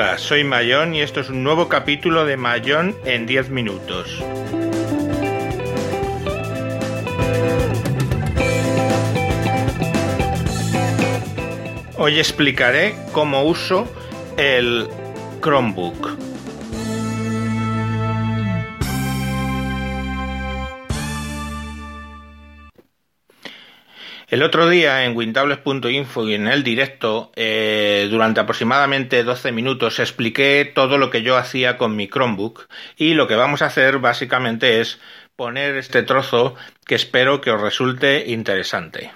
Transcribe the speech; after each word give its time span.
Hola, 0.00 0.16
soy 0.16 0.44
Mayón 0.44 0.94
y 0.94 1.00
esto 1.00 1.18
es 1.18 1.28
un 1.28 1.42
nuevo 1.42 1.68
capítulo 1.68 2.24
de 2.24 2.36
Mayón 2.36 2.94
en 3.04 3.26
10 3.26 3.50
minutos. 3.50 4.22
Hoy 11.96 12.20
explicaré 12.20 12.94
cómo 13.10 13.42
uso 13.42 13.92
el 14.36 14.86
Chromebook. 15.42 16.27
El 24.28 24.42
otro 24.42 24.68
día 24.68 25.06
en 25.06 25.16
wintables.info 25.16 26.28
y 26.28 26.34
en 26.34 26.48
el 26.48 26.62
directo, 26.62 27.32
eh, 27.34 28.08
durante 28.10 28.40
aproximadamente 28.40 29.24
12 29.24 29.52
minutos, 29.52 29.98
expliqué 30.00 30.70
todo 30.74 30.98
lo 30.98 31.08
que 31.08 31.22
yo 31.22 31.38
hacía 31.38 31.78
con 31.78 31.96
mi 31.96 32.08
Chromebook 32.08 32.68
y 32.98 33.14
lo 33.14 33.26
que 33.26 33.36
vamos 33.36 33.62
a 33.62 33.66
hacer 33.66 34.00
básicamente 34.00 34.82
es 34.82 35.00
poner 35.34 35.76
este 35.76 36.02
trozo 36.02 36.56
que 36.84 36.94
espero 36.94 37.40
que 37.40 37.52
os 37.52 37.60
resulte 37.62 38.24
interesante. 38.26 39.12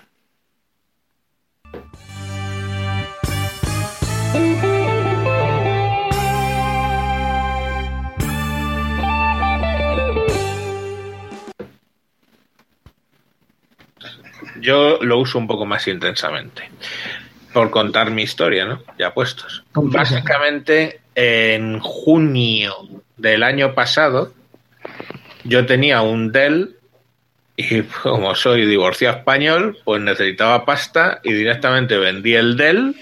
Yo 14.63 14.99
lo 15.02 15.18
uso 15.18 15.38
un 15.38 15.46
poco 15.46 15.66
más 15.66 15.87
intensamente. 15.88 16.71
Por 17.52 17.71
contar 17.71 18.10
mi 18.10 18.23
historia, 18.23 18.65
¿no? 18.65 18.82
Ya 18.99 19.13
puestos. 19.13 19.65
Básicamente, 19.74 21.01
en 21.15 21.80
junio 21.80 22.74
del 23.16 23.43
año 23.43 23.74
pasado, 23.74 24.33
yo 25.45 25.66
tenía 25.66 26.01
un 26.01 26.33
Dell 26.33 26.77
y 27.57 27.83
como 27.83 28.35
soy 28.35 28.66
divorciado 28.66 29.18
español, 29.18 29.79
pues 29.85 30.01
necesitaba 30.01 30.65
pasta 30.65 31.21
y 31.23 31.33
directamente 31.33 31.99
vendí 31.99 32.35
el 32.35 32.57
Dell 32.57 32.95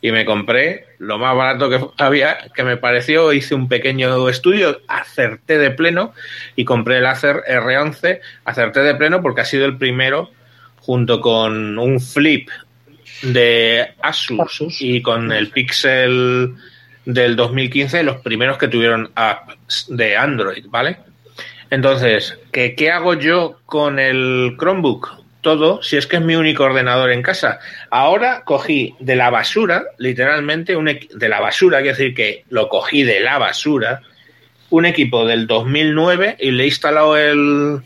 y 0.00 0.10
me 0.10 0.24
compré 0.24 0.86
lo 0.98 1.18
más 1.18 1.36
barato 1.36 1.68
que 1.68 1.80
había, 1.98 2.38
que 2.54 2.64
me 2.64 2.76
pareció, 2.76 3.32
hice 3.32 3.54
un 3.54 3.68
pequeño 3.68 4.28
estudio, 4.28 4.80
acerté 4.88 5.58
de 5.58 5.70
pleno 5.70 6.12
y 6.56 6.64
compré 6.64 6.98
el 6.98 7.06
Acer 7.06 7.42
R11, 7.48 8.20
acerté 8.44 8.80
de 8.80 8.94
pleno 8.94 9.22
porque 9.22 9.42
ha 9.42 9.44
sido 9.44 9.64
el 9.64 9.78
primero 9.78 10.30
junto 10.82 11.20
con 11.20 11.78
un 11.78 12.00
flip 12.00 12.48
de 13.22 13.94
Asus, 14.02 14.80
y 14.80 15.00
con 15.00 15.30
el 15.30 15.48
Pixel 15.48 16.54
del 17.04 17.36
2015, 17.36 18.02
los 18.02 18.16
primeros 18.16 18.58
que 18.58 18.68
tuvieron 18.68 19.10
apps 19.14 19.86
de 19.88 20.16
Android, 20.16 20.66
¿vale? 20.68 20.98
Entonces, 21.70 22.36
¿qué, 22.50 22.74
¿qué 22.74 22.90
hago 22.90 23.14
yo 23.14 23.60
con 23.64 23.98
el 23.98 24.56
Chromebook? 24.58 25.22
Todo, 25.40 25.82
si 25.82 25.96
es 25.96 26.06
que 26.06 26.16
es 26.16 26.22
mi 26.22 26.36
único 26.36 26.64
ordenador 26.64 27.10
en 27.10 27.22
casa. 27.22 27.58
Ahora 27.90 28.42
cogí 28.44 28.94
de 29.00 29.16
la 29.16 29.30
basura, 29.30 29.84
literalmente, 29.98 30.76
un 30.76 30.86
de 30.86 31.28
la 31.28 31.40
basura, 31.40 31.80
quiero 31.80 31.96
decir 31.96 32.14
que 32.14 32.44
lo 32.48 32.68
cogí 32.68 33.02
de 33.02 33.20
la 33.20 33.38
basura, 33.38 34.02
un 34.70 34.86
equipo 34.86 35.26
del 35.26 35.46
2009 35.46 36.36
y 36.40 36.50
le 36.50 36.64
he 36.64 36.66
instalado 36.66 37.16
el, 37.16 37.82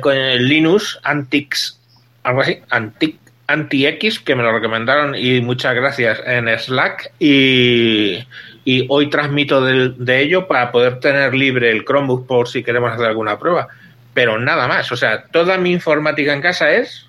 con 0.00 0.14
el 0.14 0.48
Linux 0.48 0.98
Antix, 1.02 1.80
algo 2.22 2.42
así, 2.42 2.58
Anti, 2.70 3.18
Anti-X, 3.46 4.20
que 4.20 4.34
me 4.34 4.42
lo 4.42 4.52
recomendaron 4.52 5.14
y 5.14 5.40
muchas 5.40 5.74
gracias 5.74 6.20
en 6.26 6.48
Slack. 6.58 7.12
Y, 7.18 8.18
y 8.64 8.86
hoy 8.88 9.10
transmito 9.10 9.60
de, 9.60 9.90
de, 9.96 10.20
ello 10.20 10.46
para 10.46 10.72
poder 10.72 11.00
tener 11.00 11.34
libre 11.34 11.70
el 11.70 11.84
Chromebook 11.84 12.26
por 12.26 12.48
si 12.48 12.62
queremos 12.62 12.92
hacer 12.92 13.06
alguna 13.06 13.38
prueba. 13.38 13.68
Pero 14.14 14.38
nada 14.38 14.68
más, 14.68 14.90
o 14.92 14.96
sea, 14.96 15.24
toda 15.24 15.58
mi 15.58 15.72
informática 15.72 16.32
en 16.32 16.42
casa 16.42 16.70
es 16.72 17.06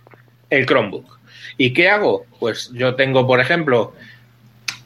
el 0.49 0.65
Chromebook. 0.65 1.19
¿Y 1.57 1.73
qué 1.73 1.89
hago? 1.89 2.25
Pues 2.39 2.71
yo 2.73 2.95
tengo, 2.95 3.27
por 3.27 3.39
ejemplo, 3.39 3.93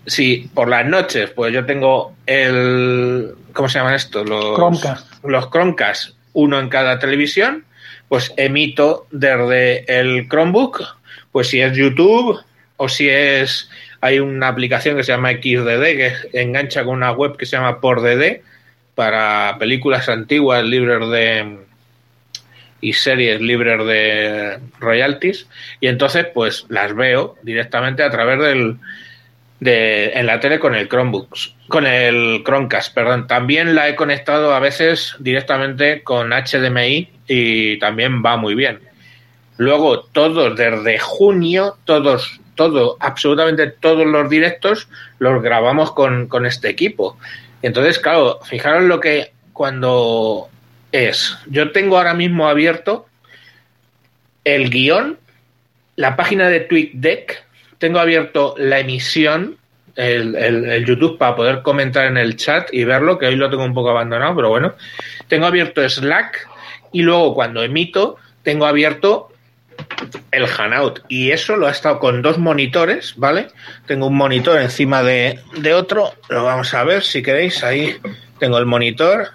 si 0.05 0.49
por 0.53 0.67
las 0.67 0.85
noches, 0.85 1.29
pues 1.31 1.53
yo 1.53 1.65
tengo 1.65 2.13
el. 2.25 3.35
¿Cómo 3.53 3.69
se 3.69 3.79
llaman 3.79 3.95
esto? 3.95 4.23
Los 4.23 4.55
Chromecast. 4.55 5.23
Los 5.23 5.49
Chromecast, 5.49 6.15
uno 6.37 6.59
en 6.59 6.69
cada 6.69 6.99
televisión 6.99 7.65
pues 8.09 8.31
emito 8.37 9.07
desde 9.11 9.99
el 9.99 10.29
Chromebook, 10.29 10.83
pues 11.31 11.49
si 11.49 11.61
es 11.61 11.75
YouTube 11.75 12.39
o 12.77 12.87
si 12.87 13.09
es 13.09 13.69
hay 14.01 14.19
una 14.19 14.47
aplicación 14.47 14.95
que 14.95 15.03
se 15.03 15.11
llama 15.11 15.31
XDD 15.31 15.81
que 15.81 16.13
engancha 16.33 16.83
con 16.83 16.97
una 16.97 17.11
web 17.11 17.35
que 17.37 17.47
se 17.47 17.57
llama 17.57 17.81
PorDD 17.81 18.41
para 18.93 19.57
películas 19.57 20.07
antiguas 20.09 20.63
libres 20.63 21.09
de 21.09 21.57
y 22.79 22.93
series 22.93 23.41
libres 23.41 23.83
de 23.87 24.59
royalties. 24.79 25.47
Y 25.81 25.87
entonces 25.87 26.27
pues 26.31 26.67
las 26.69 26.95
veo 26.95 27.35
directamente 27.41 28.03
a 28.03 28.11
través 28.11 28.39
del 28.39 28.77
de, 29.59 30.11
en 30.13 30.25
la 30.25 30.39
tele 30.39 30.59
con 30.59 30.75
el 30.75 30.87
Chromebook, 30.87 31.29
con 31.67 31.85
el 31.85 32.43
Chromecast, 32.43 32.93
perdón. 32.93 33.27
También 33.27 33.75
la 33.75 33.89
he 33.89 33.95
conectado 33.95 34.53
a 34.53 34.59
veces 34.59 35.15
directamente 35.19 36.03
con 36.03 36.31
HDMI 36.31 37.09
y 37.27 37.79
también 37.79 38.23
va 38.23 38.37
muy 38.37 38.55
bien. 38.55 38.79
Luego, 39.57 40.01
todos 40.01 40.55
desde 40.55 40.99
junio, 40.99 41.77
todos, 41.85 42.39
todo, 42.55 42.97
absolutamente 42.99 43.67
todos 43.67 44.05
los 44.05 44.29
directos 44.29 44.87
los 45.19 45.41
grabamos 45.41 45.91
con, 45.91 46.27
con 46.27 46.45
este 46.45 46.69
equipo. 46.69 47.17
Entonces, 47.63 47.97
claro, 47.97 48.39
fijaros 48.43 48.83
lo 48.83 48.99
que 48.99 49.31
cuando 49.53 50.49
es. 50.91 51.37
Yo 51.47 51.71
tengo 51.71 51.97
ahora 51.97 52.13
mismo 52.13 52.47
abierto 52.47 53.07
el 54.43 54.69
guion, 54.69 55.17
la 55.95 56.15
página 56.15 56.49
de 56.49 56.61
TweetDeck, 56.61 57.43
tengo 57.77 57.99
abierto 57.99 58.55
la 58.57 58.79
emisión, 58.79 59.57
el, 59.95 60.85
YouTube 60.85 61.17
para 61.17 61.35
poder 61.35 61.61
comentar 61.61 62.05
en 62.05 62.17
el 62.17 62.35
chat 62.35 62.69
y 62.71 62.83
verlo, 62.83 63.17
que 63.17 63.27
hoy 63.27 63.35
lo 63.35 63.49
tengo 63.49 63.63
un 63.63 63.73
poco 63.73 63.89
abandonado, 63.89 64.35
pero 64.35 64.49
bueno. 64.49 64.73
Tengo 65.27 65.45
abierto 65.45 65.87
Slack 65.87 66.47
y 66.91 67.01
luego 67.01 67.33
cuando 67.33 67.63
emito 67.63 68.17
tengo 68.43 68.65
abierto 68.65 69.29
el 70.31 70.45
Hanout 70.45 71.01
y 71.07 71.31
eso 71.31 71.55
lo 71.55 71.67
ha 71.67 71.71
estado 71.71 71.99
con 71.99 72.21
dos 72.21 72.37
monitores, 72.37 73.13
¿vale? 73.17 73.47
Tengo 73.85 74.07
un 74.07 74.15
monitor 74.15 74.59
encima 74.59 75.03
de, 75.03 75.39
de 75.57 75.73
otro, 75.73 76.13
lo 76.29 76.43
vamos 76.43 76.73
a 76.73 76.83
ver 76.83 77.03
si 77.03 77.21
queréis, 77.21 77.63
ahí 77.63 77.97
tengo 78.39 78.57
el 78.57 78.65
monitor 78.65 79.29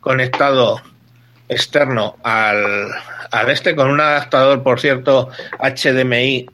conectado 0.00 0.80
externo 1.48 2.16
al, 2.22 2.88
al 3.30 3.50
este 3.50 3.74
con 3.74 3.90
un 3.90 4.00
adaptador, 4.00 4.62
por 4.62 4.80
cierto, 4.80 5.30
HDMI 5.58 6.46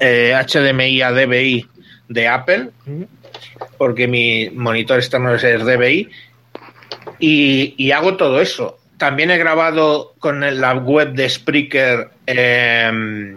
eh, 0.00 0.34
HDMI 0.34 1.02
a 1.02 1.12
DVI 1.12 1.66
de 2.08 2.28
Apple, 2.28 2.70
porque 3.76 4.06
mi 4.06 4.50
monitor 4.50 4.98
externo 4.98 5.34
es 5.34 5.42
DVI, 5.42 6.08
y, 7.18 7.74
y, 7.76 7.90
hago 7.92 8.16
todo 8.16 8.40
eso. 8.40 8.78
También 8.96 9.30
he 9.30 9.38
grabado 9.38 10.14
con 10.18 10.40
la 10.40 10.74
web 10.74 11.14
de 11.14 11.28
Spreaker 11.28 12.10
eh, 12.26 13.34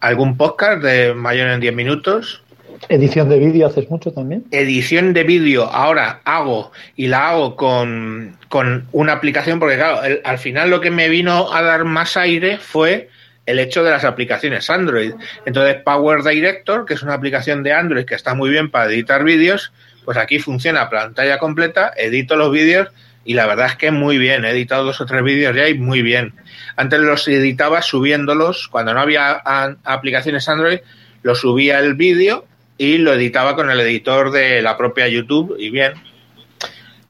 algún 0.00 0.36
podcast 0.36 0.82
de 0.82 1.14
mayor 1.14 1.48
en 1.48 1.60
10 1.60 1.74
minutos. 1.74 2.42
¿Edición 2.88 3.28
de 3.28 3.38
vídeo 3.38 3.66
haces 3.66 3.90
mucho 3.90 4.12
también? 4.12 4.44
Edición 4.50 5.12
de 5.12 5.22
vídeo 5.22 5.64
ahora 5.64 6.22
hago 6.24 6.72
y 6.96 7.08
la 7.08 7.28
hago 7.28 7.54
con, 7.54 8.36
con 8.48 8.86
una 8.92 9.12
aplicación, 9.12 9.58
porque 9.60 9.76
claro, 9.76 10.02
el, 10.02 10.20
al 10.24 10.38
final 10.38 10.70
lo 10.70 10.80
que 10.80 10.90
me 10.90 11.08
vino 11.08 11.52
a 11.52 11.62
dar 11.62 11.84
más 11.84 12.16
aire 12.16 12.56
fue 12.56 13.10
el 13.50 13.58
hecho 13.58 13.82
de 13.82 13.90
las 13.90 14.04
aplicaciones 14.04 14.70
Android. 14.70 15.12
Entonces, 15.44 15.76
Power 15.84 16.22
Director, 16.22 16.86
que 16.86 16.94
es 16.94 17.02
una 17.02 17.14
aplicación 17.14 17.62
de 17.62 17.72
Android 17.72 18.04
que 18.04 18.14
está 18.14 18.34
muy 18.34 18.50
bien 18.50 18.70
para 18.70 18.86
editar 18.86 19.24
vídeos, 19.24 19.72
pues 20.04 20.16
aquí 20.16 20.38
funciona 20.38 20.88
pantalla 20.88 21.38
completa, 21.38 21.92
edito 21.96 22.36
los 22.36 22.52
vídeos 22.52 22.88
y 23.24 23.34
la 23.34 23.46
verdad 23.46 23.66
es 23.66 23.76
que 23.76 23.90
muy 23.90 24.18
bien. 24.18 24.44
He 24.44 24.50
editado 24.50 24.84
dos 24.84 25.00
o 25.00 25.06
tres 25.06 25.22
vídeos 25.22 25.54
ya 25.54 25.68
y 25.68 25.74
muy 25.74 26.02
bien. 26.02 26.32
Antes 26.76 27.00
los 27.00 27.26
editaba 27.28 27.82
subiéndolos, 27.82 28.68
cuando 28.68 28.94
no 28.94 29.00
había 29.00 29.42
aplicaciones 29.84 30.48
Android, 30.48 30.78
lo 31.22 31.34
subía 31.34 31.78
el 31.80 31.94
vídeo 31.94 32.46
y 32.78 32.98
lo 32.98 33.12
editaba 33.12 33.56
con 33.56 33.70
el 33.70 33.80
editor 33.80 34.30
de 34.30 34.62
la 34.62 34.76
propia 34.76 35.06
YouTube 35.08 35.56
y 35.58 35.70
bien. 35.70 35.92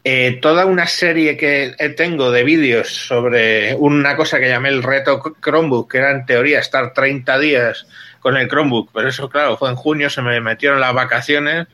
Eh, 0.03 0.39
toda 0.41 0.65
una 0.65 0.87
serie 0.87 1.37
que 1.37 1.75
tengo 1.95 2.31
de 2.31 2.43
vídeos 2.43 2.89
sobre 2.89 3.75
una 3.75 4.17
cosa 4.17 4.41
que 4.41 4.49
llamé 4.49 4.71
el 4.71 4.83
reto 4.83 5.23
Chromebook, 5.43 5.91
que 5.91 5.99
era 5.99 6.11
en 6.11 6.25
teoría 6.25 6.59
estar 6.59 6.95
30 6.95 7.39
días 7.39 7.87
con 8.21 8.37
el 8.39 8.49
Chromebook, 8.49 8.91
pero 8.95 9.09
eso 9.09 9.29
claro, 9.29 9.59
fue 9.59 9.69
en 9.69 9.77
junio, 9.77 10.09
se 10.09 10.23
me 10.23 10.41
metieron 10.41 10.81
las 10.81 10.95
vacaciones 10.95 11.67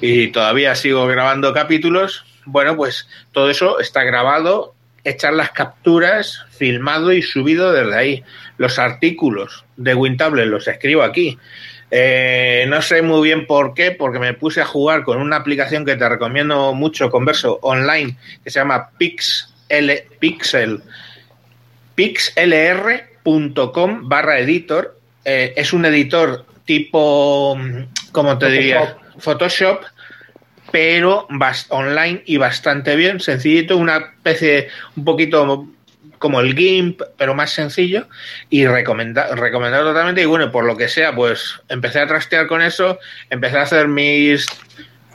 y 0.00 0.28
todavía 0.28 0.74
sigo 0.74 1.06
grabando 1.06 1.54
capítulos. 1.54 2.24
Bueno, 2.44 2.76
pues 2.76 3.08
todo 3.32 3.48
eso 3.48 3.80
está 3.80 4.02
grabado, 4.04 4.74
echar 5.04 5.32
las 5.32 5.52
capturas, 5.52 6.44
filmado 6.50 7.12
y 7.12 7.22
subido 7.22 7.72
desde 7.72 7.96
ahí. 7.96 8.24
Los 8.58 8.78
artículos 8.78 9.64
de 9.76 9.94
Wintable 9.94 10.44
los 10.44 10.68
escribo 10.68 11.02
aquí. 11.02 11.38
Eh, 11.94 12.64
no 12.68 12.80
sé 12.80 13.02
muy 13.02 13.22
bien 13.22 13.46
por 13.46 13.74
qué, 13.74 13.90
porque 13.90 14.18
me 14.18 14.32
puse 14.32 14.62
a 14.62 14.64
jugar 14.64 15.04
con 15.04 15.20
una 15.20 15.36
aplicación 15.36 15.84
que 15.84 15.94
te 15.94 16.08
recomiendo 16.08 16.72
mucho, 16.72 17.10
converso, 17.10 17.58
online, 17.60 18.16
que 18.42 18.48
se 18.48 18.60
llama 18.60 18.88
Pixel, 18.96 20.04
Pixel, 20.18 20.82
pixlr.com 21.94 22.88
barra 24.08 24.38
editor. 24.38 24.98
Eh, 25.22 25.52
es 25.54 25.74
un 25.74 25.84
editor 25.84 26.46
tipo, 26.64 27.58
como 28.10 28.38
te 28.38 28.48
diría, 28.48 28.96
Photoshop, 29.18 29.82
pero 30.70 31.28
online 31.68 32.22
y 32.24 32.38
bastante 32.38 32.96
bien, 32.96 33.20
sencillito, 33.20 33.76
una 33.76 33.98
especie 33.98 34.68
un 34.96 35.04
poquito 35.04 35.68
como 36.22 36.40
el 36.40 36.54
GIMP, 36.54 37.02
pero 37.18 37.34
más 37.34 37.50
sencillo, 37.50 38.06
y 38.48 38.64
recomendado 38.64 39.34
totalmente. 39.34 40.22
Y 40.22 40.26
bueno, 40.26 40.52
por 40.52 40.64
lo 40.64 40.76
que 40.76 40.86
sea, 40.86 41.12
pues 41.12 41.60
empecé 41.68 41.98
a 41.98 42.06
trastear 42.06 42.46
con 42.46 42.62
eso, 42.62 43.00
empecé 43.28 43.58
a 43.58 43.62
hacer 43.62 43.88
mis 43.88 44.46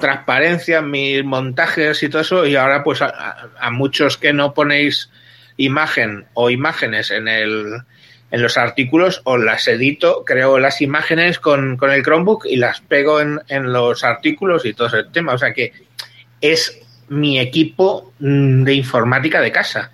transparencias, 0.01 0.83
mis 0.83 1.23
montajes 1.23 2.03
y 2.03 2.09
todo 2.09 2.21
eso, 2.23 2.45
y 2.45 2.57
ahora 2.57 2.83
pues 2.83 3.01
a, 3.01 3.71
muchos 3.71 4.17
que 4.17 4.33
no 4.33 4.53
ponéis 4.53 5.09
imagen 5.55 6.25
o 6.33 6.49
imágenes 6.49 7.09
en 7.09 7.29
el 7.29 7.81
en 8.29 8.41
los 8.41 8.57
artículos 8.57 9.21
o 9.23 9.37
las 9.37 9.65
edito, 9.69 10.25
creo 10.25 10.59
las 10.59 10.81
imágenes 10.81 11.39
con, 11.39 11.77
con 11.77 11.89
el 11.91 12.03
Chromebook 12.03 12.45
y 12.45 12.57
las 12.57 12.81
pego 12.81 13.21
en, 13.21 13.39
en, 13.47 13.71
los 13.71 14.03
artículos 14.03 14.65
y 14.65 14.73
todo 14.73 14.87
ese 14.87 15.05
tema. 15.05 15.33
O 15.33 15.37
sea 15.37 15.53
que 15.53 15.71
es 16.41 16.77
mi 17.07 17.39
equipo 17.39 18.11
mm, 18.19 18.63
de 18.63 18.73
informática 18.73 19.39
de 19.39 19.53
casa. 19.53 19.91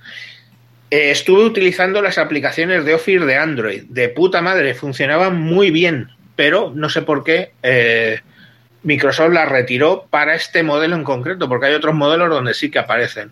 Eh, 0.94 1.10
estuve 1.10 1.44
utilizando 1.44 2.04
las 2.04 2.20
aplicaciones 2.20 2.86
de 2.86 2.94
Office 2.94 3.26
de 3.26 3.36
Android. 3.36 3.86
De 3.86 4.10
puta 4.10 4.44
madre, 4.44 4.76
funcionaban 4.76 5.42
muy 5.42 5.72
bien, 5.72 6.10
pero 6.36 6.72
no 6.76 6.88
sé 6.88 7.02
por 7.02 7.24
qué 7.24 7.52
eh, 7.64 8.20
Microsoft 8.84 9.34
las 9.34 9.50
retiró 9.50 10.06
para 10.12 10.36
este 10.36 10.62
modelo 10.62 10.96
en 10.96 11.04
concreto, 11.04 11.50
porque 11.50 11.66
hay 11.66 11.74
otros 11.74 11.96
modelos 11.96 12.30
donde 12.30 12.54
sí 12.54 12.70
que 12.70 12.78
aparecen. 12.78 13.32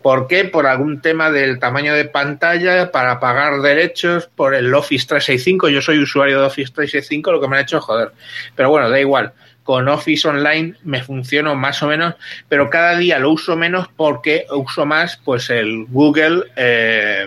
¿Por 0.00 0.28
qué? 0.28 0.44
Por 0.44 0.68
algún 0.68 1.02
tema 1.02 1.32
del 1.32 1.58
tamaño 1.58 1.92
de 1.92 2.04
pantalla, 2.04 2.92
para 2.92 3.18
pagar 3.18 3.62
derechos, 3.62 4.28
por 4.36 4.54
el 4.54 4.72
Office 4.72 5.04
365. 5.08 5.70
Yo 5.70 5.82
soy 5.82 5.98
usuario 5.98 6.38
de 6.38 6.46
Office 6.46 6.70
365, 6.72 7.32
lo 7.32 7.40
que 7.40 7.48
me 7.48 7.56
ha 7.56 7.62
hecho 7.62 7.80
joder. 7.80 8.12
Pero 8.54 8.70
bueno, 8.70 8.88
da 8.88 9.00
igual. 9.00 9.32
Con 9.62 9.88
Office 9.88 10.26
Online 10.26 10.74
me 10.82 11.02
funciona 11.02 11.54
más 11.54 11.82
o 11.82 11.88
menos, 11.88 12.14
pero 12.48 12.68
cada 12.70 12.96
día 12.96 13.18
lo 13.18 13.30
uso 13.30 13.56
menos 13.56 13.88
porque 13.96 14.46
uso 14.50 14.86
más 14.86 15.20
pues 15.24 15.50
el 15.50 15.86
Google, 15.86 16.44
eh, 16.56 17.26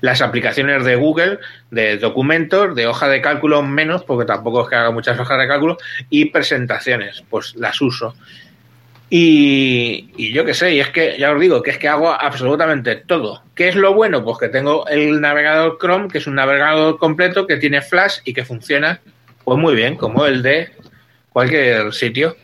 las 0.00 0.22
aplicaciones 0.22 0.84
de 0.84 0.96
Google, 0.96 1.38
de 1.70 1.98
documentos, 1.98 2.74
de 2.74 2.86
hoja 2.86 3.08
de 3.08 3.20
cálculo 3.20 3.62
menos, 3.62 4.04
porque 4.04 4.26
tampoco 4.26 4.62
es 4.62 4.68
que 4.68 4.76
haga 4.76 4.90
muchas 4.90 5.18
hojas 5.18 5.38
de 5.38 5.48
cálculo, 5.48 5.78
y 6.10 6.26
presentaciones, 6.26 7.22
pues 7.28 7.54
las 7.56 7.80
uso. 7.80 8.14
Y, 9.10 10.10
y, 10.18 10.32
yo 10.32 10.44
qué 10.44 10.52
sé, 10.52 10.74
y 10.74 10.80
es 10.80 10.90
que 10.90 11.16
ya 11.18 11.32
os 11.32 11.40
digo 11.40 11.62
que 11.62 11.70
es 11.70 11.78
que 11.78 11.88
hago 11.88 12.12
absolutamente 12.12 12.96
todo. 12.96 13.42
¿Qué 13.54 13.68
es 13.68 13.74
lo 13.74 13.94
bueno? 13.94 14.22
Pues 14.22 14.36
que 14.38 14.48
tengo 14.48 14.86
el 14.86 15.20
navegador 15.22 15.78
Chrome, 15.80 16.08
que 16.08 16.18
es 16.18 16.26
un 16.26 16.34
navegador 16.34 16.98
completo 16.98 17.46
que 17.46 17.56
tiene 17.56 17.80
Flash 17.80 18.18
y 18.24 18.34
que 18.34 18.44
funciona 18.44 19.00
pues 19.44 19.58
muy 19.58 19.74
bien, 19.74 19.96
como 19.96 20.26
el 20.26 20.42
de 20.42 20.68
cualquier 21.32 21.92
sitio. 21.92 22.36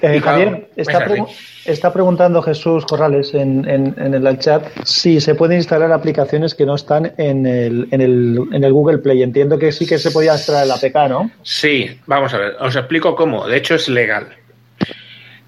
Eh, 0.00 0.20
Javier, 0.20 0.68
está, 0.76 1.04
pre 1.04 1.24
está, 1.64 1.92
preguntando 1.92 2.40
Jesús 2.40 2.84
Corrales 2.86 3.34
en, 3.34 3.68
en, 3.68 3.94
en, 3.98 4.14
el 4.14 4.38
chat 4.38 4.64
si 4.84 5.20
se 5.20 5.34
pueden 5.34 5.56
instalar 5.56 5.90
aplicaciones 5.90 6.54
que 6.54 6.64
no 6.64 6.76
están 6.76 7.12
en 7.18 7.46
el, 7.46 7.88
en, 7.90 8.00
el, 8.00 8.38
en 8.52 8.62
el 8.62 8.72
Google 8.72 8.98
Play. 8.98 9.22
Entiendo 9.22 9.58
que 9.58 9.72
sí 9.72 9.86
que 9.86 9.98
se 9.98 10.12
podía 10.12 10.34
instalar 10.34 10.68
la 10.68 10.74
APK, 10.74 11.08
¿no? 11.08 11.30
Sí, 11.42 11.98
vamos 12.06 12.32
a 12.32 12.38
ver, 12.38 12.56
os 12.60 12.76
explico 12.76 13.16
cómo. 13.16 13.46
De 13.48 13.56
hecho, 13.56 13.74
es 13.74 13.88
legal 13.88 14.28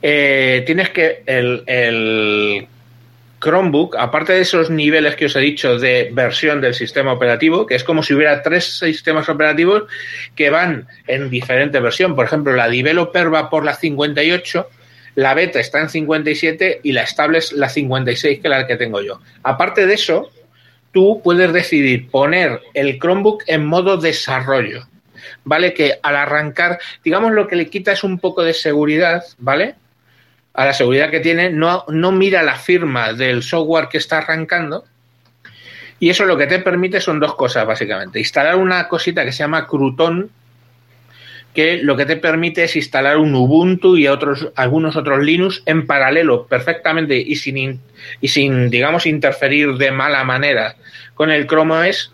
eh, 0.03 0.63
tienes 0.67 0.91
que 0.91 1.23
el, 1.27 1.63
el, 1.67 2.67
Chromebook, 3.41 3.97
aparte 3.97 4.35
de 4.35 4.43
esos 4.43 4.71
niveles 4.71 5.17
que 5.17 5.27
os 5.27 5.37
he 5.37 5.41
dicho 5.41 5.79
de 5.79 6.11
versión 6.13 6.61
del 6.61 6.75
sistema 6.75 7.13
operativo, 7.13 7.67
que 7.67 7.75
es 7.75 7.85
como 7.85 8.03
si 8.03 8.15
hubiera 8.15 8.43
tres 8.43 8.79
sistemas 8.79 9.29
operativos 9.29 9.85
que 10.35 10.51
van 10.51 10.87
en 11.07 11.31
diferente 11.31 11.81
versión. 11.81 12.15
Por 12.15 12.27
ejemplo, 12.27 12.55
la 12.55 12.69
developer 12.69 13.33
va 13.33 13.49
por 13.49 13.65
la 13.65 13.75
58, 13.75 14.69
la 15.15 15.35
beta 15.35 15.59
está 15.59 15.81
en 15.81 15.89
57 15.89 16.81
y 16.83 16.93
la 16.93 17.03
estable 17.03 17.39
es 17.39 17.53
la 17.53 17.69
56, 17.69 18.41
que 18.41 18.47
es 18.47 18.51
la 18.51 18.67
que 18.67 18.77
tengo 18.77 19.01
yo. 19.01 19.21
Aparte 19.43 19.87
de 19.87 19.95
eso, 19.95 20.31
tú 20.93 21.21
puedes 21.25 21.53
decidir 21.53 22.11
poner 22.11 22.61
el 22.75 22.99
Chromebook 22.99 23.45
en 23.47 23.65
modo 23.65 23.97
desarrollo. 23.97 24.87
¿Vale? 25.45 25.73
Que 25.73 25.99
al 26.03 26.17
arrancar, 26.17 26.79
digamos, 27.05 27.33
lo 27.33 27.47
que 27.47 27.57
le 27.57 27.69
quita 27.69 27.93
es 27.93 28.05
un 28.05 28.19
poco 28.19 28.43
de 28.43 28.53
seguridad, 28.53 29.25
¿vale? 29.39 29.75
A 30.55 30.65
la 30.65 30.73
seguridad 30.73 31.11
que 31.11 31.21
tiene, 31.21 31.51
no, 31.51 31.85
no 31.89 32.13
mira 32.13 32.43
la 32.43 32.57
firma 32.57 33.13
del 33.13 33.43
software 33.43 33.89
que 33.89 33.99
está 33.99 34.19
arrancando. 34.19 34.85
Y 35.99 36.11
eso 36.11 36.25
lo 36.25 36.37
que 36.37 36.47
te 36.47 36.59
permite 36.59 37.01
son 37.01 37.21
dos 37.21 37.35
cosas, 37.35 37.67
básicamente. 37.67 38.19
Instalar 38.19 38.57
una 38.57 38.89
cosita 38.89 39.25
que 39.25 39.33
se 39.33 39.39
llama 39.39 39.67
Crouton, 39.67 40.31
que 41.55 41.79
lo 41.83 41.97
que 41.97 42.07
te 42.07 42.17
permite 42.17 42.65
es 42.65 42.77
instalar 42.77 43.19
un 43.19 43.35
Ubuntu 43.35 43.97
y 43.97 44.07
otros, 44.07 44.49
algunos 44.57 44.97
otros 44.97 45.23
Linux 45.23 45.63
en 45.67 45.87
paralelo, 45.87 46.47
perfectamente 46.47 47.17
y 47.17 47.37
sin, 47.37 47.81
y 48.21 48.29
sin, 48.29 48.71
digamos, 48.71 49.07
interferir 49.07 49.75
de 49.75 49.91
mala 49.91 50.25
manera 50.25 50.77
con 51.15 51.31
el 51.31 51.47
Chrome 51.47 51.89
OS. 51.89 52.13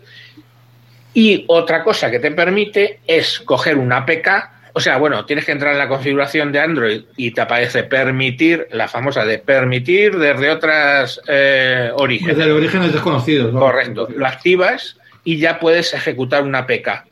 Y 1.13 1.45
otra 1.47 1.83
cosa 1.83 2.11
que 2.11 2.19
te 2.19 2.31
permite 2.31 2.99
es 3.07 3.39
coger 3.39 3.77
una 3.77 3.97
APK 3.97 4.56
o 4.77 4.79
sea, 4.79 4.97
bueno, 4.97 5.25
tienes 5.25 5.43
que 5.43 5.51
entrar 5.51 5.73
en 5.73 5.79
la 5.79 5.87
configuración 5.87 6.51
de 6.51 6.59
Android 6.59 7.01
y 7.15 7.31
te 7.31 7.41
aparece 7.41 7.81
permitir, 7.81 8.67
la 8.71 8.87
famosa 8.87 9.25
de 9.25 9.39
permitir 9.39 10.15
desde 10.19 10.51
otras 10.51 11.19
eh, 11.27 11.89
orígenes. 11.95 12.37
Desde 12.37 12.51
orígenes 12.51 12.93
desconocidos. 12.93 13.51
¿no? 13.51 13.59
Correcto. 13.59 14.07
Lo 14.15 14.27
activas 14.27 14.95
y 15.23 15.39
ya 15.39 15.57
puedes 15.57 15.95
ejecutar 15.95 16.43
una 16.43 16.59
APK. 16.59 17.06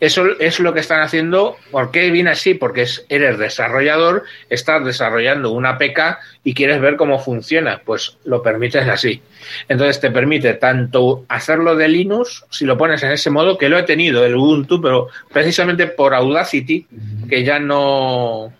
Eso 0.00 0.24
es 0.40 0.58
lo 0.60 0.72
que 0.72 0.80
están 0.80 1.00
haciendo. 1.00 1.56
¿Por 1.70 1.90
qué 1.90 2.10
viene 2.10 2.30
así? 2.30 2.54
Porque 2.54 2.82
es, 2.82 3.04
eres 3.10 3.38
desarrollador, 3.38 4.24
estás 4.48 4.84
desarrollando 4.84 5.50
una 5.52 5.70
APK 5.70 6.18
y 6.42 6.54
quieres 6.54 6.80
ver 6.80 6.96
cómo 6.96 7.18
funciona. 7.18 7.82
Pues 7.84 8.16
lo 8.24 8.42
permites 8.42 8.88
así. 8.88 9.22
Entonces 9.68 10.00
te 10.00 10.10
permite 10.10 10.54
tanto 10.54 11.24
hacerlo 11.28 11.76
de 11.76 11.88
Linux, 11.88 12.44
si 12.50 12.64
lo 12.64 12.78
pones 12.78 13.02
en 13.02 13.12
ese 13.12 13.30
modo, 13.30 13.58
que 13.58 13.68
lo 13.68 13.78
he 13.78 13.82
tenido 13.82 14.24
el 14.24 14.34
Ubuntu, 14.34 14.80
pero 14.80 15.08
precisamente 15.32 15.86
por 15.86 16.14
Audacity, 16.14 16.86
que 17.28 17.44
ya 17.44 17.58
no, 17.58 18.52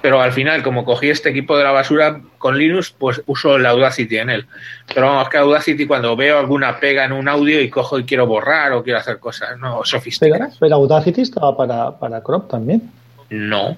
pero 0.00 0.20
al 0.20 0.32
final, 0.32 0.62
como 0.62 0.84
cogí 0.84 1.10
este 1.10 1.30
equipo 1.30 1.56
de 1.56 1.64
la 1.64 1.70
basura 1.70 2.20
con 2.38 2.58
Linux, 2.58 2.94
pues 2.96 3.22
uso 3.26 3.56
el 3.56 3.66
Audacity 3.66 4.18
en 4.18 4.30
él. 4.30 4.46
Pero 4.94 5.06
vamos, 5.06 5.28
que 5.28 5.38
Audacity 5.38 5.86
cuando 5.86 6.16
veo 6.16 6.38
alguna 6.38 6.78
pega 6.78 7.04
en 7.04 7.12
un 7.12 7.28
audio 7.28 7.60
y 7.60 7.70
cojo 7.70 7.98
y 7.98 8.04
quiero 8.04 8.26
borrar 8.26 8.72
o 8.72 8.82
quiero 8.82 8.98
hacer 8.98 9.18
cosas 9.18 9.58
no 9.58 9.84
sofisticadas. 9.84 10.56
Pero, 10.58 10.76
Audacity 10.76 11.22
estaba 11.22 11.56
para, 11.56 11.98
para 11.98 12.22
Chrome 12.22 12.46
también. 12.50 12.90
No. 13.30 13.76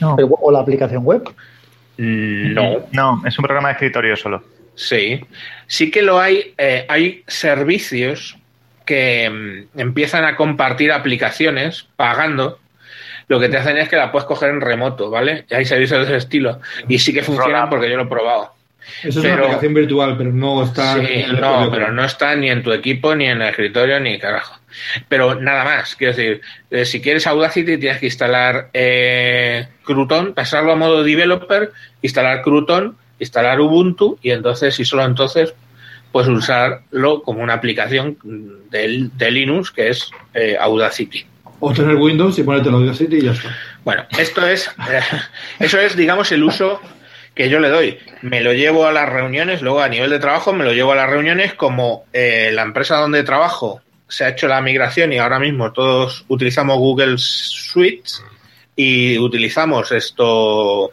no. 0.00 0.16
¿O 0.16 0.50
la 0.50 0.60
aplicación 0.60 1.04
web? 1.04 1.22
No. 1.98 2.86
No, 2.92 3.22
es 3.24 3.38
un 3.38 3.42
programa 3.42 3.68
de 3.68 3.72
escritorio 3.72 4.16
solo. 4.16 4.42
Sí. 4.74 5.20
Sí 5.66 5.90
que 5.90 6.02
lo 6.02 6.20
hay. 6.20 6.54
Eh, 6.58 6.84
hay 6.88 7.24
servicios 7.26 8.36
que 8.84 9.66
mm, 9.74 9.80
empiezan 9.80 10.24
a 10.24 10.36
compartir 10.36 10.92
aplicaciones 10.92 11.88
pagando 11.96 12.58
lo 13.28 13.40
que 13.40 13.48
te 13.48 13.56
hacen 13.56 13.76
es 13.78 13.88
que 13.88 13.96
la 13.96 14.12
puedes 14.12 14.26
coger 14.26 14.50
en 14.50 14.60
remoto, 14.60 15.10
¿vale? 15.10 15.44
Y 15.50 15.54
hay 15.54 15.64
servicios 15.64 16.00
de 16.00 16.04
ese 16.06 16.16
estilo. 16.16 16.60
Y 16.88 16.98
sí 16.98 17.12
que 17.12 17.22
funcionan 17.22 17.68
porque 17.68 17.90
yo 17.90 17.96
lo 17.96 18.04
he 18.04 18.06
probado. 18.06 18.54
Eso 19.02 19.18
es 19.18 19.24
una 19.24 19.34
aplicación 19.34 19.74
virtual, 19.74 20.16
pero 20.16 20.32
no 20.32 20.62
está. 20.62 20.94
Sí, 20.94 21.24
no, 21.40 21.68
pero 21.70 21.92
no 21.92 22.04
está 22.04 22.36
ni 22.36 22.50
en 22.50 22.62
tu 22.62 22.72
equipo, 22.72 23.14
ni 23.16 23.26
en 23.26 23.42
el 23.42 23.48
escritorio, 23.48 23.98
ni 23.98 24.18
carajo. 24.18 24.60
Pero 25.08 25.34
nada 25.34 25.64
más, 25.64 25.96
quiero 25.96 26.14
decir, 26.14 26.40
eh, 26.70 26.84
si 26.84 27.00
quieres 27.00 27.26
Audacity 27.26 27.78
tienes 27.78 27.98
que 27.98 28.06
instalar 28.06 28.68
eh, 28.72 29.66
Crouton, 29.84 30.34
pasarlo 30.34 30.72
a 30.72 30.76
modo 30.76 31.02
developer, 31.02 31.72
instalar 32.02 32.42
Crouton, 32.42 32.96
instalar 33.18 33.60
Ubuntu 33.60 34.18
y 34.22 34.30
entonces, 34.30 34.78
y 34.78 34.84
solo 34.84 35.04
entonces, 35.04 35.54
pues 36.12 36.28
usarlo 36.28 37.22
como 37.22 37.42
una 37.42 37.54
aplicación 37.54 38.18
de, 38.70 39.08
de 39.12 39.30
Linux 39.30 39.70
que 39.70 39.88
es 39.88 40.10
eh, 40.34 40.56
Audacity. 40.60 41.26
O 41.60 41.72
tener 41.72 41.96
Windows 41.96 42.38
y 42.38 42.42
ponerte 42.42 42.70
los 42.70 42.82
Audacity 42.82 43.16
y 43.16 43.22
ya 43.22 43.32
está. 43.32 43.56
Bueno, 43.84 44.04
esto 44.18 44.46
es, 44.46 44.68
eh, 44.90 45.00
eso 45.58 45.78
es, 45.80 45.96
digamos, 45.96 46.30
el 46.32 46.42
uso 46.42 46.80
que 47.34 47.48
yo 47.48 47.60
le 47.60 47.68
doy. 47.68 47.98
Me 48.22 48.40
lo 48.40 48.52
llevo 48.52 48.86
a 48.86 48.92
las 48.92 49.08
reuniones, 49.08 49.62
luego 49.62 49.80
a 49.80 49.88
nivel 49.88 50.10
de 50.10 50.18
trabajo 50.18 50.52
me 50.52 50.64
lo 50.64 50.72
llevo 50.72 50.92
a 50.92 50.96
las 50.96 51.08
reuniones 51.08 51.54
como 51.54 52.04
eh, 52.12 52.50
la 52.52 52.62
empresa 52.62 52.96
donde 52.96 53.22
trabajo 53.22 53.80
se 54.08 54.24
ha 54.24 54.28
hecho 54.30 54.48
la 54.48 54.60
migración 54.60 55.12
y 55.12 55.18
ahora 55.18 55.38
mismo 55.38 55.72
todos 55.72 56.24
utilizamos 56.28 56.78
Google 56.78 57.16
Suite 57.18 58.10
y 58.76 59.18
utilizamos 59.18 59.90
esto, 59.92 60.92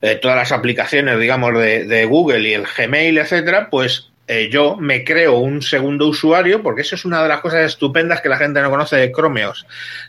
eh, 0.00 0.16
todas 0.16 0.36
las 0.36 0.52
aplicaciones, 0.52 1.18
digamos, 1.18 1.54
de, 1.54 2.04
Google 2.04 2.48
y 2.48 2.52
el 2.52 2.66
Gmail, 2.66 3.18
etcétera, 3.18 3.68
pues 3.70 4.10
eh, 4.34 4.48
yo 4.48 4.78
me 4.78 5.04
creo 5.04 5.34
un 5.34 5.60
segundo 5.60 6.06
usuario, 6.06 6.62
porque 6.62 6.80
eso 6.80 6.94
es 6.94 7.04
una 7.04 7.22
de 7.22 7.28
las 7.28 7.42
cosas 7.42 7.66
estupendas 7.66 8.22
que 8.22 8.30
la 8.30 8.38
gente 8.38 8.62
no 8.62 8.70
conoce 8.70 8.96
de 8.96 9.12
Chromeos. 9.12 9.66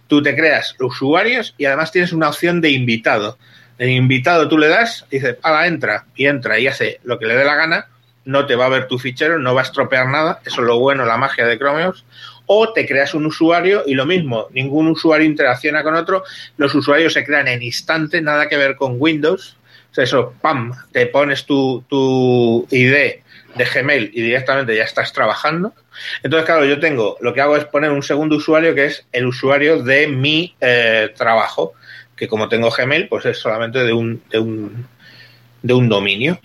Tú 0.07 0.23
te 0.23 0.33
creas 0.33 0.77
usuarios 0.79 1.53
y 1.57 1.65
además 1.65 1.91
tienes 1.91 2.13
una 2.13 2.29
opción 2.29 2.61
de 2.61 2.69
invitado. 2.69 3.37
El 3.77 3.89
invitado 3.89 4.47
tú 4.47 4.57
le 4.57 4.69
das 4.69 5.05
y 5.11 5.17
dices, 5.17 5.35
ah, 5.43 5.67
entra, 5.67 6.05
y 6.15 6.27
entra 6.27 6.57
y 6.57 6.67
hace 6.67 7.01
lo 7.03 7.19
que 7.19 7.25
le 7.25 7.35
dé 7.35 7.43
la 7.43 7.55
gana, 7.55 7.87
no 8.23 8.45
te 8.45 8.55
va 8.55 8.67
a 8.67 8.69
ver 8.69 8.87
tu 8.87 8.97
fichero, 8.97 9.39
no 9.39 9.53
va 9.53 9.59
a 9.59 9.65
estropear 9.65 10.07
nada, 10.07 10.39
eso 10.45 10.61
es 10.61 10.67
lo 10.67 10.79
bueno, 10.79 11.03
la 11.03 11.17
magia 11.17 11.45
de 11.45 11.57
Chromeos 11.57 12.05
o 12.45 12.71
te 12.71 12.87
creas 12.87 13.13
un 13.13 13.25
usuario 13.25 13.83
y 13.85 13.93
lo 13.93 14.05
mismo, 14.05 14.47
ningún 14.51 14.87
usuario 14.87 15.27
interacciona 15.27 15.83
con 15.83 15.95
otro, 15.95 16.23
los 16.55 16.73
usuarios 16.75 17.11
se 17.11 17.25
crean 17.25 17.49
en 17.49 17.61
instante, 17.61 18.21
nada 18.21 18.47
que 18.47 18.55
ver 18.55 18.77
con 18.77 18.95
Windows, 18.97 19.57
o 19.91 19.93
sea, 19.93 20.05
eso, 20.05 20.33
pam, 20.41 20.73
te 20.93 21.07
pones 21.07 21.45
tu, 21.45 21.83
tu 21.89 22.65
ID 22.71 23.22
de 23.55 23.65
Gmail 23.65 24.11
y 24.13 24.21
directamente 24.21 24.75
ya 24.75 24.83
estás 24.83 25.13
trabajando. 25.13 25.73
Entonces, 26.23 26.45
claro, 26.45 26.65
yo 26.65 26.79
tengo, 26.79 27.17
lo 27.21 27.33
que 27.33 27.41
hago 27.41 27.55
es 27.55 27.65
poner 27.65 27.91
un 27.91 28.03
segundo 28.03 28.37
usuario 28.37 28.73
que 28.73 28.85
es 28.85 29.05
el 29.11 29.27
usuario 29.27 29.81
de 29.83 30.07
mi 30.07 30.55
eh, 30.59 31.13
trabajo, 31.15 31.73
que 32.15 32.27
como 32.27 32.49
tengo 32.49 32.71
Gmail, 32.71 33.07
pues 33.07 33.25
es 33.25 33.37
solamente 33.37 33.79
de 33.83 33.93
un, 33.93 34.21
de 34.29 34.39
un, 34.39 34.87
de 35.61 35.73
un 35.73 35.89
dominio. 35.89 36.39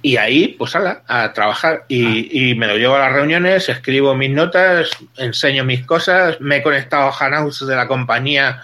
Y 0.00 0.16
ahí, 0.16 0.54
pues 0.58 0.76
ala, 0.76 1.02
a 1.08 1.32
trabajar. 1.32 1.84
Y, 1.88 2.50
y, 2.50 2.54
me 2.54 2.68
lo 2.68 2.76
llevo 2.76 2.94
a 2.94 3.00
las 3.00 3.12
reuniones, 3.12 3.68
escribo 3.68 4.14
mis 4.14 4.30
notas, 4.30 4.90
enseño 5.16 5.64
mis 5.64 5.84
cosas, 5.84 6.40
me 6.40 6.56
he 6.58 6.62
conectado 6.62 7.08
a 7.08 7.12
Hangouts 7.12 7.66
de 7.66 7.74
la 7.74 7.88
compañía 7.88 8.62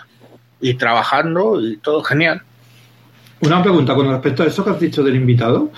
y 0.61 0.75
trabajando 0.75 1.61
y 1.61 1.77
todo 1.79 2.03
genial. 2.03 2.43
Una 3.41 3.63
pregunta 3.63 3.95
con 3.95 4.11
respecto 4.11 4.43
a 4.43 4.47
eso 4.47 4.65
que 4.65 4.71
has 4.71 4.81
dicho 4.81 5.03
del 5.03 5.17
invitado. 5.17 5.71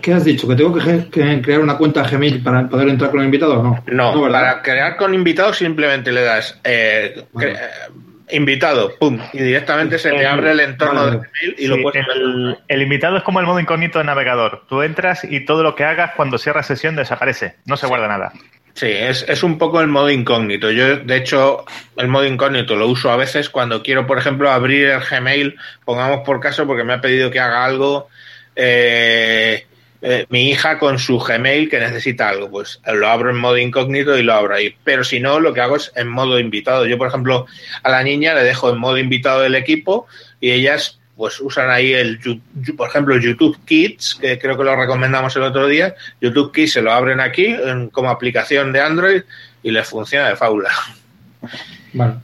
¿Qué, 0.00 0.12
has 0.12 0.24
dicho? 0.24 0.46
¿Que 0.46 0.54
tengo 0.54 0.72
que, 0.78 1.40
crear 1.42 1.58
una 1.58 1.76
cuenta 1.76 2.08
Gmail 2.08 2.40
para 2.44 2.68
poder 2.68 2.88
entrar 2.88 3.10
con 3.10 3.18
el 3.18 3.26
invitado 3.26 3.58
o 3.58 3.62
no? 3.62 3.84
No, 3.88 4.20
para 4.20 4.62
crear 4.62 4.96
con 4.96 5.12
invitado 5.14 5.52
simplemente 5.52 6.12
le 6.12 6.22
das 6.22 6.60
eh, 6.62 7.24
invitado, 8.30 8.94
pum, 9.00 9.18
y 9.32 9.42
directamente 9.42 9.98
se 9.98 10.10
te 10.10 10.26
abre 10.26 10.52
el 10.52 10.60
entorno 10.60 11.06
de 11.06 11.16
Gmail 11.16 11.54
y 11.58 11.66
lo 11.66 11.82
puedes 11.82 12.06
el, 12.14 12.56
el, 12.68 12.82
invitado 12.82 13.16
es 13.16 13.24
como 13.24 13.40
el 13.40 13.46
modo 13.46 13.58
incógnito 13.58 13.98
del 13.98 14.06
navegador. 14.06 14.62
Tú 14.68 14.80
entras 14.82 15.24
y 15.24 15.44
todo 15.44 15.64
lo 15.64 15.74
que 15.74 15.82
hagas 15.82 16.12
cuando 16.14 16.38
cierras 16.38 16.68
sesión 16.68 16.94
desaparece, 16.94 17.56
no 17.66 17.76
se 17.76 17.88
guarda 17.88 18.06
nada. 18.06 18.32
Sí, 18.74 18.86
es, 18.86 19.24
es, 19.28 19.42
un 19.42 19.58
poco 19.58 19.80
el 19.80 19.88
modo 19.88 20.08
incógnito. 20.08 20.70
Yo, 20.70 20.98
de 20.98 21.16
hecho, 21.16 21.64
el 21.96 22.06
modo 22.06 22.26
incógnito 22.26 22.76
lo 22.76 22.86
uso 22.86 23.10
a 23.10 23.16
veces 23.16 23.48
cuando 23.48 23.82
quiero, 23.82 24.06
por 24.06 24.18
ejemplo, 24.18 24.50
abrir 24.50 24.86
el 24.86 25.00
Gmail, 25.00 25.56
pongamos 25.84 26.20
por 26.24 26.38
caso, 26.38 26.64
porque 26.64 26.84
me 26.84 26.92
ha 26.92 27.00
pedido 27.00 27.30
que 27.30 27.40
haga 27.40 27.64
algo 27.64 28.08
eh, 28.56 29.66
eh, 30.02 30.26
mi 30.28 30.50
hija 30.50 30.78
con 30.78 30.98
su 30.98 31.18
Gmail 31.18 31.70
que 31.70 31.80
necesita 31.80 32.28
algo, 32.28 32.50
pues 32.50 32.80
lo 32.92 33.08
abro 33.08 33.30
en 33.30 33.36
modo 33.36 33.56
incógnito 33.56 34.18
y 34.18 34.22
lo 34.22 34.34
abro 34.34 34.54
ahí. 34.54 34.74
Pero 34.84 35.02
si 35.02 35.18
no, 35.20 35.40
lo 35.40 35.54
que 35.54 35.60
hago 35.60 35.76
es 35.76 35.92
en 35.96 36.08
modo 36.08 36.38
invitado. 36.38 36.86
Yo, 36.86 36.98
por 36.98 37.08
ejemplo, 37.08 37.46
a 37.82 37.90
la 37.90 38.02
niña 38.02 38.34
le 38.34 38.44
dejo 38.44 38.70
en 38.70 38.78
modo 38.78 38.98
invitado 38.98 39.40
del 39.40 39.54
equipo 39.54 40.06
y 40.40 40.50
ellas 40.50 40.98
pues 41.16 41.40
usan 41.40 41.70
ahí 41.70 41.92
el, 41.92 42.18
por 42.76 42.88
ejemplo, 42.88 43.16
YouTube 43.16 43.58
Kids, 43.64 44.16
que 44.20 44.38
creo 44.38 44.58
que 44.58 44.64
lo 44.64 44.76
recomendamos 44.76 45.34
el 45.36 45.42
otro 45.42 45.68
día. 45.68 45.94
YouTube 46.20 46.52
Kids 46.52 46.72
se 46.72 46.82
lo 46.82 46.92
abren 46.92 47.20
aquí 47.20 47.56
como 47.92 48.10
aplicación 48.10 48.72
de 48.72 48.80
Android 48.80 49.22
y 49.62 49.70
les 49.70 49.88
funciona 49.88 50.28
de 50.28 50.36
faula. 50.36 50.70
Vale. 51.92 52.14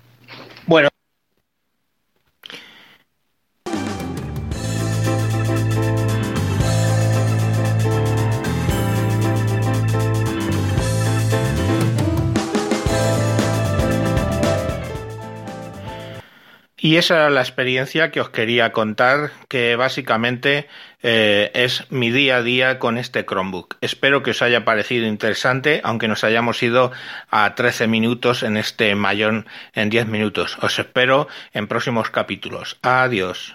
Y 16.83 16.97
esa 16.97 17.17
era 17.17 17.31
la 17.31 17.43
experiencia 17.43 18.11
que 18.11 18.23
os 18.23 18.31
quería 18.31 18.73
contar, 18.73 19.33
que 19.49 19.77
básicamente 19.77 20.67
eh, 21.03 21.51
es 21.53 21.85
mi 21.91 22.11
día 22.11 22.39
a 22.39 22.43
día 22.43 22.79
con 22.79 22.97
este 22.97 23.25
Chromebook. 23.27 23.77
Espero 23.83 24.23
que 24.23 24.31
os 24.31 24.41
haya 24.41 24.65
parecido 24.65 25.07
interesante, 25.07 25.83
aunque 25.85 26.09
nos 26.09 26.25
hayamos 26.25 26.63
ido 26.63 26.91
a 27.31 27.55
13 27.55 27.87
minutos 27.87 28.43
en 28.43 28.57
este 28.57 28.95
mayón 28.95 29.47
en 29.75 29.91
10 29.91 30.07
minutos. 30.07 30.57
Os 30.63 30.79
espero 30.79 31.29
en 31.53 31.67
próximos 31.67 32.09
capítulos. 32.09 32.79
Adiós. 32.81 33.53